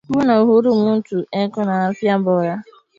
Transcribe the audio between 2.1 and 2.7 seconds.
bora